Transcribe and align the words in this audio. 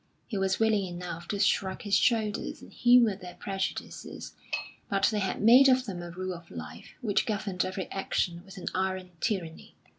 He 0.25 0.35
was 0.35 0.57
willing 0.59 0.87
enough 0.87 1.27
to 1.27 1.37
shrug 1.37 1.83
his 1.83 1.93
shoulders 1.93 2.59
and 2.63 2.73
humour 2.73 3.15
their 3.15 3.35
prejudices, 3.35 4.33
but 4.89 5.07
they 5.11 5.19
had 5.19 5.41
made 5.43 5.69
of 5.69 5.85
them 5.85 6.01
a 6.01 6.09
rule 6.09 6.33
of 6.33 6.49
life 6.49 6.95
which 7.01 7.27
governed 7.27 7.63
every 7.63 7.85
action 7.91 8.43
with 8.43 8.57
an 8.57 8.65
iron 8.73 9.11
tyranny. 9.19 9.75